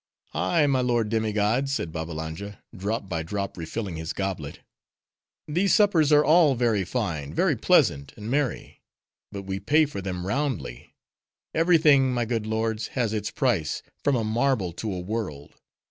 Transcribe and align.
"Ay, 0.33 0.65
my 0.65 0.81
lord 0.81 1.09
demi 1.09 1.31
gods," 1.31 1.71
said 1.71 1.91
Babbalanja, 1.91 2.57
drop 2.75 3.07
by 3.07 3.21
drop 3.21 3.55
refilling 3.55 3.97
his 3.97 4.13
goblet. 4.13 4.61
"These 5.47 5.75
suppers 5.75 6.11
are 6.11 6.25
all 6.25 6.55
very 6.55 6.83
fine, 6.83 7.35
very 7.35 7.55
pleasant, 7.55 8.11
and 8.17 8.27
merry. 8.27 8.81
But 9.31 9.43
we 9.43 9.59
pay 9.59 9.85
for 9.85 10.01
them 10.01 10.25
roundly. 10.25 10.95
Every 11.53 11.77
thing, 11.77 12.15
my 12.15 12.25
good 12.25 12.47
lords, 12.47 12.87
has 12.97 13.13
its 13.13 13.29
price, 13.29 13.83
from 14.03 14.15
a 14.15 14.23
marble 14.23 14.71
to 14.73 14.91
a 14.91 14.99
world. 15.01 15.53